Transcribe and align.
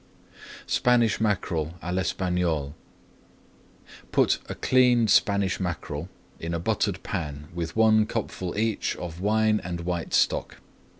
SPANISH 0.65 1.21
MACKEREL 1.21 1.75
À 1.83 1.93
L'ESPAGNOLE 1.93 2.73
Put 4.11 4.39
a 4.49 4.55
cleaned 4.55 5.11
Spanish 5.11 5.59
mackerel 5.59 6.09
in 6.39 6.55
a 6.55 6.59
buttered 6.59 7.03
pan 7.03 7.49
with 7.53 7.75
one 7.75 8.07
cupful 8.07 8.57
each 8.57 8.95
of 8.95 9.21
wine 9.21 9.61
and 9.63 9.81
white 9.81 10.15
stock. 10.15 10.55